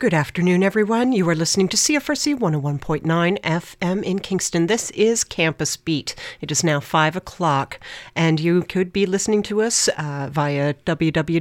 [0.00, 1.10] Good afternoon, everyone.
[1.10, 4.68] You are listening to CFRC 101.9 FM in Kingston.
[4.68, 6.14] This is Campus Beat.
[6.40, 7.80] It is now 5 o'clock,
[8.14, 11.38] and you could be listening to us uh, via www.cfrc.ca,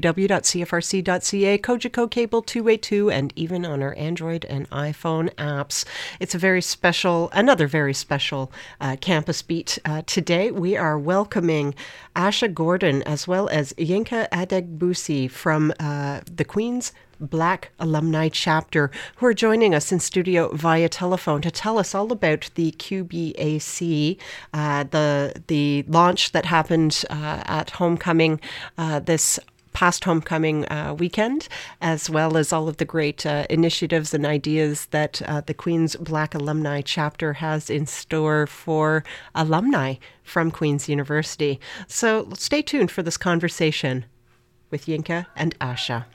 [1.59, 5.85] Cogeco Cable 282, and even on our Android and iPhone apps.
[6.19, 9.77] It's a very special, another very special uh, Campus Beat.
[9.85, 11.75] Uh, today, we are welcoming
[12.15, 19.25] Asha Gordon as well as Yinka Adegbusi from uh, the Queen's Black Alumni Chapter, who
[19.25, 24.17] are joining us in studio via telephone to tell us all about the QBAC,
[24.53, 28.39] uh, the the launch that happened uh, at homecoming
[28.77, 29.39] uh, this
[29.77, 31.47] past homecoming uh, weekend,
[31.81, 35.95] as well as all of the great uh, initiatives and ideas that uh, the Queen's
[35.97, 39.03] Black Alumni Chapter has in store for
[39.35, 41.59] alumni from Queen's University.
[41.87, 44.05] So stay tuned for this conversation
[44.71, 46.05] with Yinka and Asha.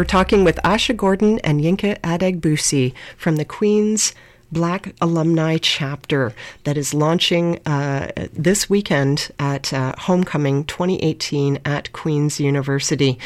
[0.00, 4.14] We're talking with Asha Gordon and Yinka Adegbusi from the Queen's
[4.50, 6.32] Black Alumni Chapter
[6.64, 13.18] that is launching uh, this weekend at uh, Homecoming 2018 at Queen's University.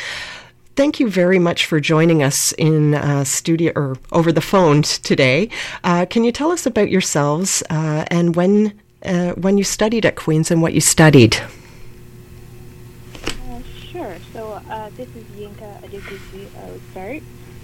[0.74, 5.50] Thank you very much for joining us in uh, studio or over the phone today.
[5.84, 10.16] Uh, can you tell us about yourselves uh, and when uh, when you studied at
[10.16, 11.40] Queen's and what you studied?
[14.20, 14.62] Sure.
[14.66, 16.48] So this is Yinka Adegbusi.
[16.56, 17.22] I'll start.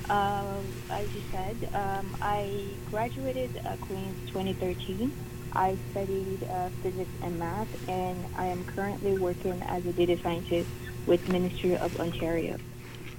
[0.09, 5.13] Um, as you said, um, I graduated at Queen's 2013.
[5.53, 10.69] I studied uh, physics and math, and I am currently working as a data scientist
[11.07, 12.57] with Ministry of Ontario.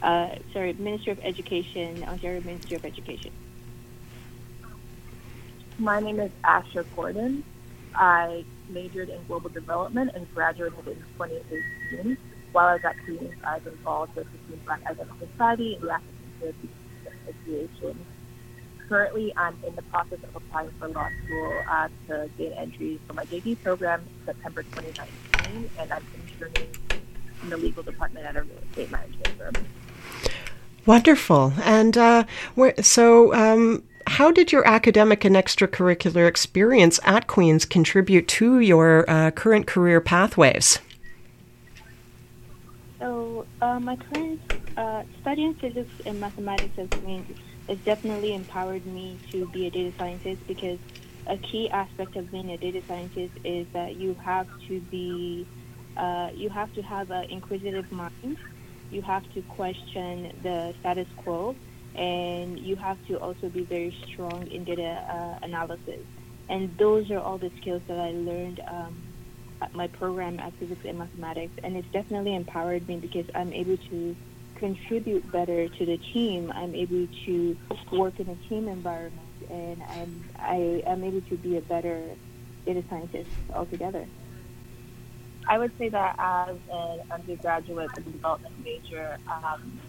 [0.01, 3.31] Uh, sorry, Ministry of Education, Ontario Ministry of Education.
[5.77, 7.43] My name is Asha Gordon.
[7.95, 12.17] I majored in global development and graduated in 2018.
[12.51, 16.01] While I was at Queen's, I was involved with the Queen's Black Academic Society and
[16.39, 16.69] Therapy
[17.29, 18.05] Association.
[18.89, 23.13] Currently, I'm in the process of applying for law school uh, to gain entry for
[23.13, 26.67] my JD program September 2019, and I'm interning
[27.41, 29.53] in the legal department at a real estate management firm.
[30.85, 31.53] Wonderful.
[31.63, 32.25] And uh,
[32.81, 39.31] so, um, how did your academic and extracurricular experience at Queen's contribute to your uh,
[39.31, 40.79] current career pathways?
[43.61, 44.41] Uh, my current
[44.77, 47.25] uh, studying physics and mathematics has, been,
[47.67, 50.79] has definitely empowered me to be a data scientist because
[51.27, 55.47] a key aspect of being a data scientist is that you have to be,
[55.97, 58.37] uh, you have to have an inquisitive mind,
[58.89, 61.55] you have to question the status quo,
[61.95, 66.05] and you have to also be very strong in data uh, analysis.
[66.49, 69.10] And those are all the skills that I learned um,
[69.73, 74.15] my program at Physics and Mathematics, and it's definitely empowered me because I'm able to
[74.55, 76.51] contribute better to the team.
[76.53, 77.57] I'm able to
[77.91, 82.15] work in a team environment, and I'm I am able to be a better
[82.65, 84.05] data scientist altogether.
[85.49, 89.81] I would say that as an undergraduate and development major, um,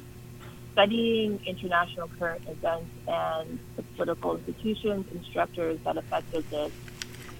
[0.72, 6.72] studying international current events and the political institutions structures that affect business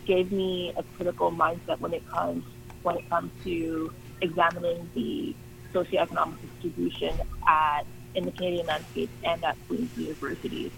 [0.07, 2.45] gave me a critical mindset when it comes
[2.83, 5.35] when it comes to examining the
[5.75, 10.73] socioeconomic distribution at in the Canadian landscape and at Queen's University.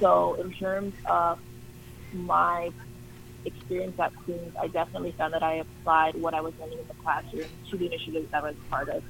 [0.00, 1.38] So in terms of
[2.12, 2.70] my
[3.44, 6.94] experience at Queen's, I definitely found that I applied what I was learning in the
[6.94, 9.02] classroom to the initiatives that I was part of,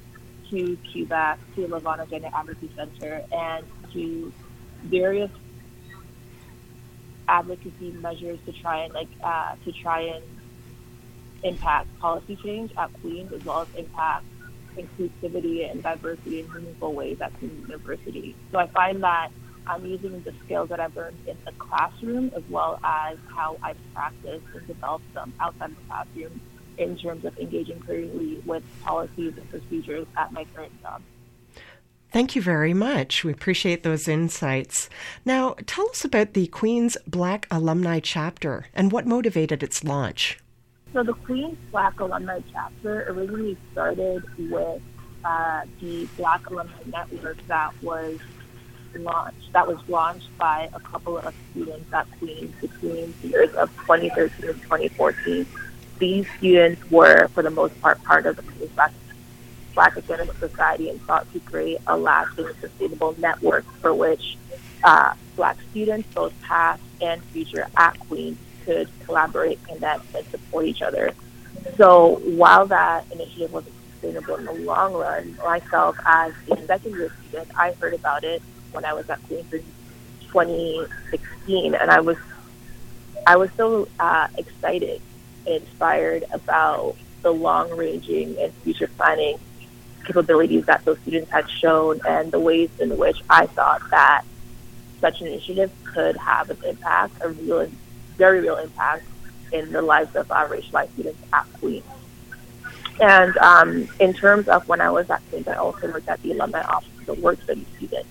[0.51, 4.33] to QBAC, to Levana Gender Advocacy Center, and to
[4.85, 5.31] various
[7.29, 10.25] advocacy measures to try and like uh, to try and
[11.43, 14.25] impact policy change at Queens as well as impact
[14.77, 18.37] inclusivity and diversity in meaningful ways at Queens University.
[18.51, 19.29] So I find that
[19.67, 23.75] I'm using the skills that I've learned in the classroom as well as how I
[23.95, 26.41] practice and develop them outside the classroom
[26.77, 31.03] in terms of engaging clearly with policies and procedures at my current job.
[32.15, 33.25] Thank you very much.
[33.25, 34.89] We appreciate those insights.
[35.25, 40.39] Now, tell us about the Queen's Black Alumni Chapter and what motivated its launch.
[40.93, 44.81] So, the Queen's Black Alumni Chapter originally started with
[45.25, 48.21] uh, the Black Alumni Network that was
[48.95, 49.53] launched.
[49.53, 54.51] That was launched by a couple of students at Queen's between the years of 2013
[54.51, 55.45] and 2014.
[55.99, 58.93] These students were, for the most part, part of the Queen's Black
[59.75, 64.37] Black Academic Society and sought to create a lasting sustainable network for which
[64.85, 70.83] uh, Black students, both past and future, at Queen's could collaborate, connect, and support each
[70.83, 71.13] other.
[71.77, 77.13] So while that initiative wasn't sustainable in the long run, myself as a second year
[77.29, 79.63] student, I heard about it when I was at Queen's in
[80.29, 82.17] 2016, and I was
[83.27, 85.01] I was so uh, excited,
[85.47, 89.39] and inspired about the long ranging and future planning
[90.05, 94.25] capabilities that those students had shown and the ways in which I thought that
[95.01, 97.71] such an initiative could have an impact, a real,
[98.17, 99.05] very real impact
[99.53, 101.85] in the lives of our racialized students at Queen's.
[103.01, 106.33] And um, in terms of when I was at Queen's, I also worked at the
[106.33, 108.07] alumni office as a work study student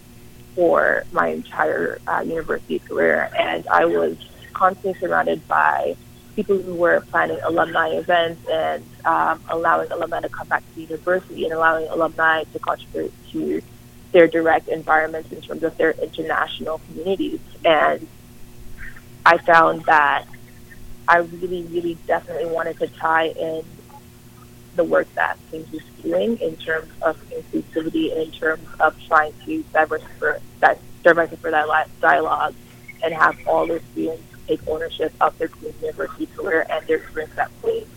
[0.56, 3.30] for my entire uh, university career.
[3.38, 4.18] And I was
[4.54, 5.96] constantly surrounded by
[6.36, 10.82] people who were planning alumni events and um, allowing alumni to come back to the
[10.82, 13.62] university and allowing alumni to contribute to
[14.12, 17.40] their direct environments in terms of their international communities.
[17.66, 18.08] And
[19.25, 20.25] I found that
[21.08, 23.63] I really, really definitely wanted to tie in
[24.75, 29.34] the work that Queens is doing in terms of inclusivity and in terms of trying
[29.46, 32.56] to diversify, that diversify that dialogue
[33.04, 35.50] and have all their students take ownership of their
[35.82, 37.88] University career and their experience at Queens.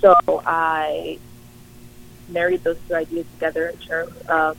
[0.00, 0.14] So
[0.46, 1.18] I
[2.28, 4.56] married those two ideas together in terms of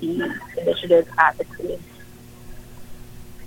[0.00, 1.82] the initiative at the Queens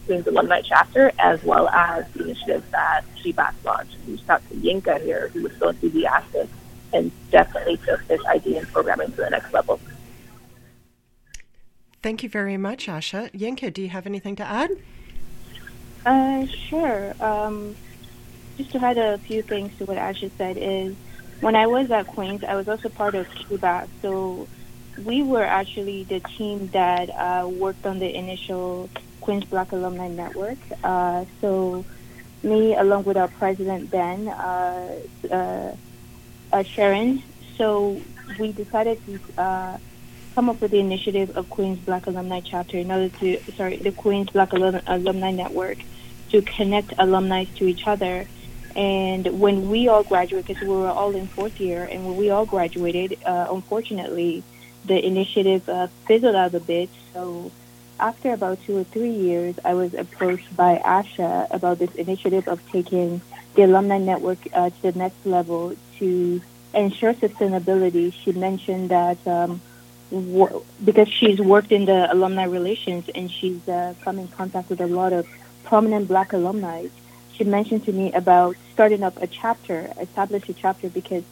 [0.06, 3.98] Queens Alumni Chapter, as well as the initiative that QBAS launched.
[4.06, 6.48] We reached out to Yinka here, who was so enthusiastic
[6.94, 9.80] and definitely took this idea and programming to the next level.
[12.02, 13.32] Thank you very much, Asha.
[13.32, 14.70] Yinka, do you have anything to add?
[16.06, 17.16] Uh, sure.
[17.24, 17.78] Um,
[18.58, 20.98] just to add a few things to what Asha said is,
[21.42, 23.90] when I was at Queens, I was also part of QBAS.
[24.02, 24.50] So
[24.98, 28.90] we were actually the team that uh, worked on the initial
[29.22, 30.60] Queens Black Alumni Network.
[30.84, 31.86] Uh, so
[32.44, 34.96] me, along with our president Ben, uh,
[35.32, 35.74] uh,
[36.76, 37.24] Sharon,
[37.58, 38.06] so
[38.40, 39.20] we decided to
[40.36, 43.92] come up with the initiative of Queens Black Alumni Chapter in order to, sorry, the
[43.92, 45.78] Queens Black Alum- Alumni Network
[46.32, 48.28] to connect alumni to each other.
[48.76, 52.30] And when we all graduated, because we were all in fourth year, and when we
[52.30, 54.44] all graduated, uh, unfortunately,
[54.84, 56.90] the initiative uh, fizzled out a bit.
[57.14, 57.52] So
[58.00, 62.60] after about two or three years, I was approached by ASHA about this initiative of
[62.72, 63.22] taking
[63.56, 66.42] the alumni network uh, to the next level to
[66.74, 68.14] ensure sustainability.
[68.14, 69.62] She mentioned that um,
[70.84, 74.88] because she's worked in the alumni relations and she's uh, come in contact with a
[74.88, 75.28] lot of
[75.66, 76.88] prominent black alumni,
[77.34, 81.24] she mentioned to me about starting up a chapter, establish a chapter because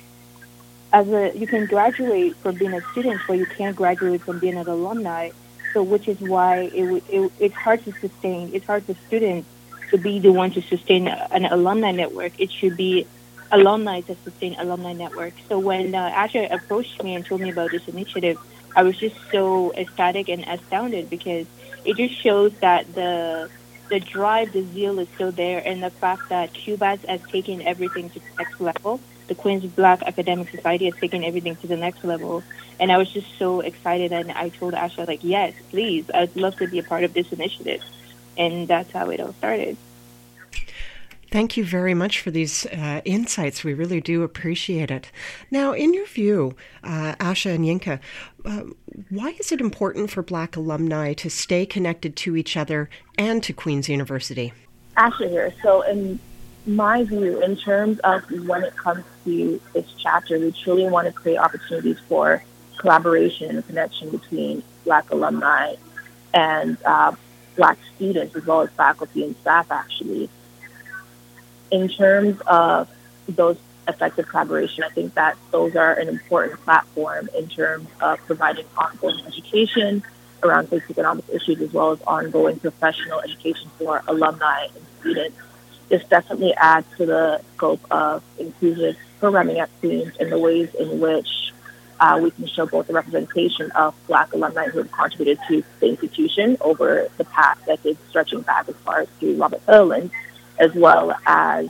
[0.92, 4.56] as a you can graduate from being a student, but you can't graduate from being
[4.58, 5.30] an alumni.
[5.74, 8.52] So, which is why it, it it's hard to sustain.
[8.54, 9.48] It's hard for students
[9.90, 12.34] to be the one to sustain an alumni network.
[12.40, 13.08] It should be
[13.52, 15.34] alumni to sustain alumni network.
[15.48, 18.38] So when uh, Asha approached me and told me about this initiative,
[18.75, 21.46] I was just so ecstatic and astounded because
[21.86, 23.50] it just shows that the
[23.90, 28.10] the drive, the zeal is still there, and the fact that QBAS has taken everything
[28.12, 32.04] to the next level the Queens Black Academic Society has taken everything to the next
[32.04, 32.44] level.
[32.80, 34.12] And I was just so excited.
[34.12, 37.32] And I told Asha, like, yes, please, I'd love to be a part of this
[37.32, 37.82] initiative.
[38.38, 39.78] And that's how it all started.
[41.34, 43.63] Thank you very much for these uh, insights.
[43.63, 45.10] We really do appreciate it.
[45.50, 48.00] Now, in your view, uh, Asha and Yinka,
[48.46, 48.72] uh,
[49.10, 52.88] why is it important for Black alumni to stay connected to each other
[53.18, 54.54] and to Queen's University?
[54.96, 55.52] Asha here.
[55.63, 56.20] So, in
[56.68, 61.13] my view, in terms of when it comes to this chapter, we truly want to
[61.13, 62.44] create opportunities for
[62.78, 65.74] collaboration and connection between Black alumni
[66.32, 67.16] and uh,
[67.56, 70.30] Black students, as well as faculty and staff, actually.
[71.74, 72.88] In terms of
[73.27, 78.65] those effective collaboration, I think that those are an important platform in terms of providing
[78.77, 80.03] ongoing education
[80.44, 85.36] around socioeconomic issues, as well as ongoing professional education for alumni and students.
[85.89, 91.00] This definitely adds to the scope of inclusive programming at Queens and the ways in
[91.00, 91.51] which
[92.00, 95.88] uh, we can show both the representation of Black alumni who have contributed to the
[95.88, 100.12] institution over the past decades, stretching back as far as to Robert Sutherland,
[100.63, 101.67] as well as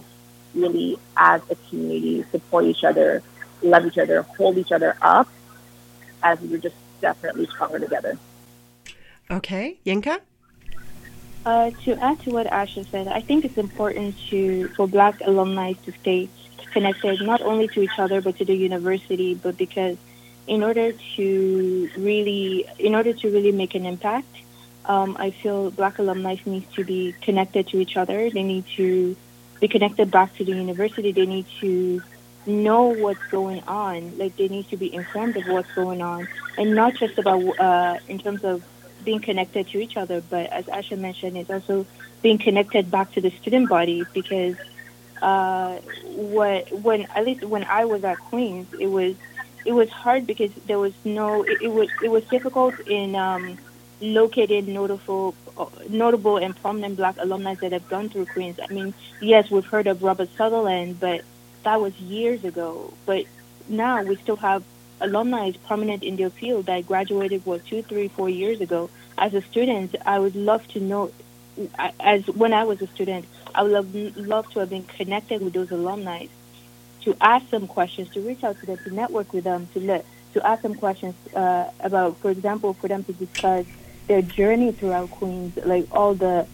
[0.54, 3.24] really as a community support each other,
[3.64, 5.28] love each other, hold each other up,
[6.22, 8.18] as we're just definitely stronger together.
[9.32, 10.20] Okay, Yinka?
[11.46, 15.74] Uh, to add to what Asha said, I think it's important to for Black alumni
[15.86, 16.30] to stay
[16.72, 19.98] connected not only to each other but to the university, but because
[20.48, 24.34] in order to really in order to really make an impact,
[24.86, 28.30] um, I feel Black alumni need to be connected to each other.
[28.30, 29.16] They need to
[29.60, 31.12] be connected back to the university.
[31.12, 32.02] They need to
[32.46, 34.18] know what's going on.
[34.18, 38.00] Like they need to be informed of what's going on, and not just about uh,
[38.08, 38.64] in terms of
[39.04, 41.86] being connected to each other, but as Asha mentioned, it's also
[42.22, 44.56] being connected back to the student body because
[45.22, 45.78] uh,
[46.16, 49.16] what when at least when I was at Queens, it was
[49.66, 53.58] it was hard because there was no it, it was it was difficult in um,
[54.04, 55.34] locating notable
[55.88, 58.60] notable and prominent Black alumni that have gone through Queens.
[58.62, 61.22] I mean, yes, we've heard of Robert Sutherland, but
[61.64, 62.94] that was years ago.
[63.06, 63.26] But
[63.70, 64.64] now we still have
[65.00, 68.90] alumni prominent in their field that graduated what two, three, four years ago.
[69.18, 71.12] As a student, I would love to know.
[72.00, 75.54] As when I was a student, I would love, love to have been connected with
[75.54, 76.26] those alumni,
[77.02, 80.06] to ask them questions, to reach out to them, to network with them, to let,
[80.34, 83.68] to ask them questions uh, about, for example, for them to discuss
[84.08, 86.48] their journey throughout Queens, like all the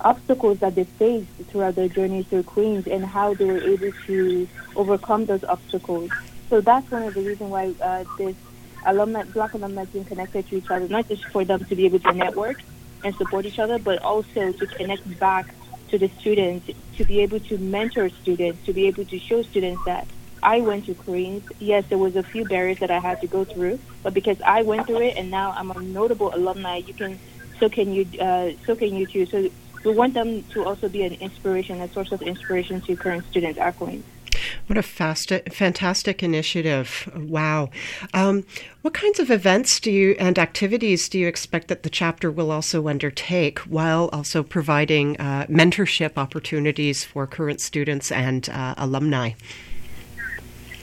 [0.00, 4.48] obstacles that they faced throughout their journey through Queens and how they were able to
[4.76, 6.10] overcome those obstacles.
[6.48, 8.36] So that's one of the reasons why uh, this
[8.84, 12.00] alumni, black alumni being connected to each other, not just for them to be able
[12.00, 12.60] to network
[13.04, 15.54] and support each other, but also to connect back
[15.88, 19.84] to the students, to be able to mentor students, to be able to show students
[19.84, 20.06] that
[20.42, 21.44] I went to Queens.
[21.58, 24.62] Yes, there was a few barriers that I had to go through, but because I
[24.62, 27.18] went through it and now I'm a notable alumni, you can,
[27.58, 29.26] so can you, uh, so can you too.
[29.26, 29.50] So
[29.84, 33.58] we want them to also be an inspiration, a source of inspiration to current students
[33.58, 34.04] at Queens.
[34.66, 37.10] What a fast, fantastic initiative.
[37.14, 37.70] Wow.
[38.14, 38.44] Um,
[38.82, 42.50] what kinds of events do you and activities do you expect that the chapter will
[42.50, 49.32] also undertake while also providing uh, mentorship opportunities for current students and uh, alumni?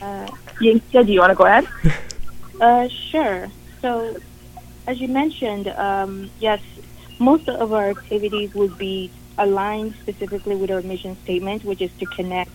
[0.00, 0.26] Uh,
[0.60, 1.64] Yinka, do you want to go ahead?
[2.60, 3.48] uh, sure.
[3.80, 4.16] So,
[4.86, 6.60] as you mentioned, um, yes,
[7.18, 12.06] most of our activities would be aligned specifically with our mission statement, which is to
[12.06, 12.50] connect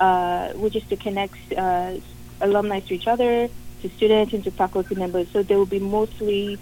[0.00, 1.94] uh, which is to connect uh,
[2.42, 3.48] alumni to each other,
[3.80, 5.26] to students, and to faculty members.
[5.32, 6.58] So they will be mostly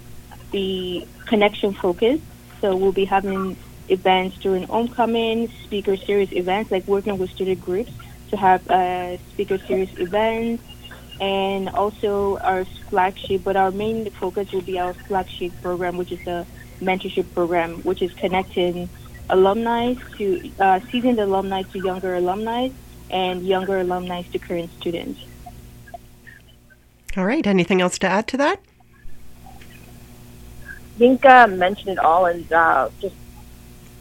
[0.53, 2.23] the connection focused.
[2.61, 3.57] So we'll be having
[3.89, 7.91] events during homecoming, speaker series events, like working with student groups
[8.35, 10.63] to have uh, speaker series events,
[11.19, 13.43] and also our flagship.
[13.43, 16.45] But our main focus will be our flagship program, which is the
[16.81, 18.89] mentorship program, which is connecting
[19.29, 22.69] alumni to uh, seasoned alumni to younger alumni
[23.09, 25.19] and younger alumni to current students.
[27.17, 27.45] All right.
[27.47, 28.59] Anything else to add to that?
[29.47, 33.15] I think uh, mentioned it all, and uh, just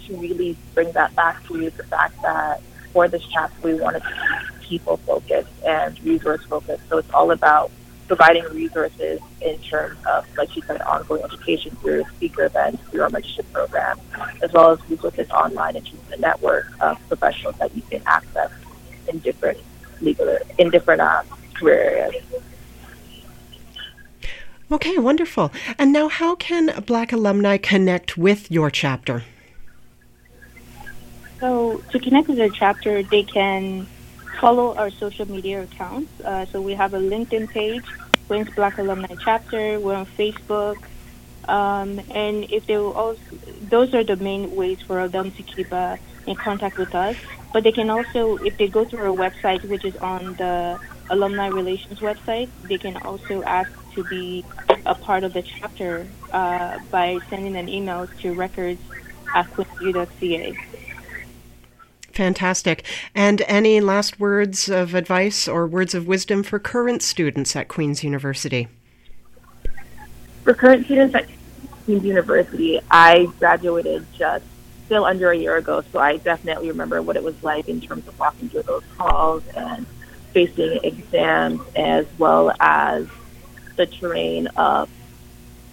[0.06, 2.60] to really bring that back to you the fact that
[2.94, 6.88] for this chapter we want to be people focused and resource focused.
[6.88, 7.70] So it's all about
[8.06, 13.10] providing resources in terms of, like she said, ongoing education through speaker events, through our
[13.10, 13.98] mentorship program,
[14.42, 18.02] as well as resources online in terms of the network of professionals that you can
[18.06, 18.50] access
[19.08, 19.58] in different
[20.00, 21.22] legal in different uh,
[21.54, 22.24] career areas.
[24.70, 25.52] Okay, wonderful.
[25.78, 29.24] And now, how can Black alumni connect with your chapter?
[31.40, 33.88] So, to connect with our chapter, they can
[34.40, 36.10] follow our social media accounts.
[36.20, 37.84] Uh, so, we have a LinkedIn page,
[38.28, 39.80] Queens Black Alumni Chapter.
[39.80, 40.78] We're on Facebook.
[41.48, 43.20] Um, and if they will also,
[43.60, 47.16] those are the main ways for them to keep uh, in contact with us.
[47.52, 51.48] But they can also, if they go to our website, which is on the alumni
[51.48, 54.44] relations website, they can also ask to be
[54.86, 58.80] a part of the chapter uh, by sending an email to records
[59.34, 60.56] at queensu.ca.
[62.14, 62.84] Fantastic.
[63.12, 68.04] And any last words of advice or words of wisdom for current students at Queen's
[68.04, 68.68] University?
[70.44, 71.26] For current students at
[71.84, 74.44] Queen's University, I graduated just
[74.86, 78.06] still under a year ago, so I definitely remember what it was like in terms
[78.06, 79.84] of walking through those halls and
[80.32, 83.08] facing exams as well as
[83.74, 84.88] the terrain of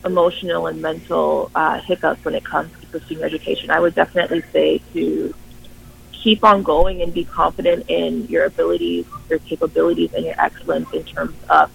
[0.06, 3.70] emotional and mental uh, hiccups when it comes to pursuing education.
[3.70, 5.36] I would definitely say to
[6.22, 11.04] keep on going and be confident in your abilities, your capabilities, and your excellence in
[11.04, 11.72] terms of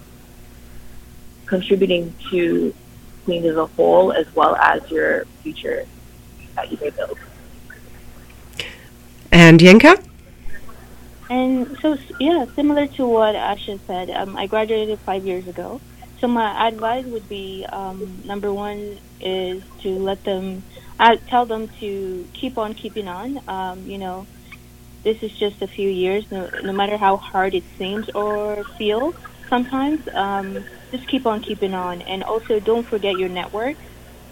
[1.45, 2.73] contributing to
[3.25, 5.85] Queens as a whole, as well as your future
[6.55, 7.17] that you may build.
[9.31, 10.01] And Yinka?
[11.29, 15.81] And so, yeah, similar to what Asha said, um, I graduated five years ago.
[16.19, 20.63] So my advice would be um, number one is to let them,
[20.99, 23.41] I tell them to keep on keeping on.
[23.47, 24.25] Um, you know,
[25.03, 26.25] this is just a few years.
[26.31, 29.15] No, no matter how hard it seems or feels,
[29.49, 32.01] sometimes um, just keep on keeping on.
[32.01, 33.77] And also, don't forget your network.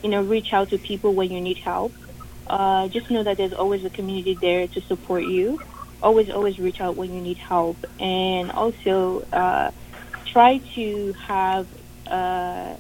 [0.04, 1.96] You know, reach out to people when you need help.
[2.48, 5.60] Uh, just know that there's always a community there to support you.
[6.02, 9.72] Always, always reach out when you need help, and also uh,
[10.32, 11.68] try to have
[12.12, 12.76] uh,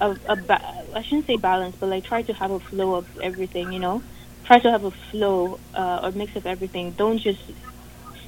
[0.00, 0.60] a, a ba-
[0.94, 3.72] I shouldn't say balance, but like try to have a flow of everything.
[3.72, 4.02] You know,
[4.44, 6.92] try to have a flow uh, or mix of everything.
[6.92, 7.40] Don't just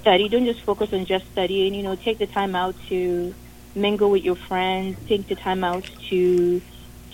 [0.00, 0.28] study.
[0.28, 1.74] Don't just focus on just studying.
[1.74, 3.34] You know, take the time out to
[3.74, 4.96] mingle with your friends.
[5.08, 6.62] Take the time out to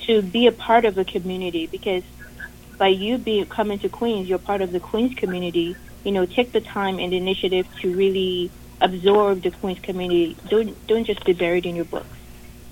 [0.06, 2.02] to be a part of a community because
[2.78, 5.76] by you being coming to Queens, you're part of the Queens community.
[6.04, 10.36] You know, take the time and initiative to really absorb the Queens community.
[10.48, 12.16] Don't don't just be buried in your books,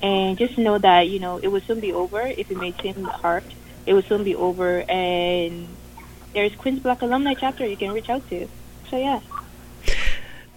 [0.03, 2.21] and just know that you know it will soon be over.
[2.21, 3.45] If it may seem hard,
[3.87, 4.81] it will soon be over.
[4.91, 5.69] And
[6.33, 8.49] there's Queens Black Alumni chapter you can reach out to.
[8.89, 9.21] So yeah.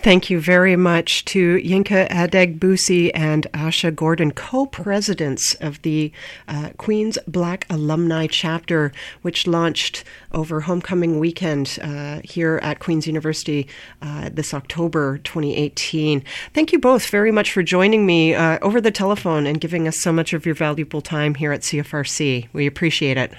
[0.04, 6.12] Thank you very much to Yinka Adegbusi and Asha Gordon, co presidents of the
[6.46, 13.66] uh, Queen's Black Alumni Chapter, which launched over homecoming weekend uh, here at Queen's University
[14.02, 16.22] uh, this October 2018.
[16.54, 20.02] Thank you both very much for joining me uh, over the telephone and giving us
[20.02, 22.50] so much of your valuable time here at CFRC.
[22.52, 23.32] We appreciate it.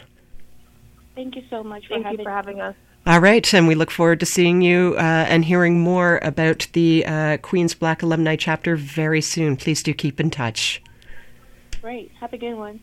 [1.15, 2.75] Thank you so much for Thank having you for having us.
[3.07, 7.05] All right, and we look forward to seeing you uh, and hearing more about the
[7.05, 9.57] uh, Queen's Black Alumni Chapter very soon.
[9.57, 10.83] Please do keep in touch.
[11.83, 12.11] Great.
[12.21, 12.81] Have a good one.